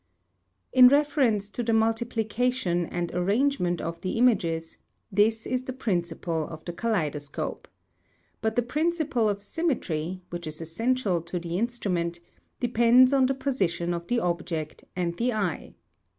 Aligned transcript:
In 0.73 0.87
reference 0.87 1.47
to 1.51 1.61
the 1.61 1.73
multiplication 1.73 2.87
and 2.87 3.11
arrangement 3.13 3.79
of 3.79 4.01
the 4.01 4.13
images, 4.13 4.79
this 5.11 5.45
is 5.45 5.61
the 5.61 5.73
principle 5.73 6.47
of 6.47 6.65
the 6.65 6.73
kaleidoscope; 6.73 7.67
but 8.41 8.55
the 8.55 8.63
principle 8.63 9.29
of 9.29 9.43
symmetry, 9.43 10.23
which 10.31 10.47
is 10.47 10.59
essential 10.59 11.21
to 11.21 11.37
the 11.37 11.59
instrument, 11.59 12.19
depends 12.59 13.13
on 13.13 13.27
the 13.27 13.35
position 13.35 13.93
of 13.93 14.07
the 14.07 14.19
object 14.19 14.83
and 14.95 15.17
the 15.17 15.33
eye. 15.33 15.75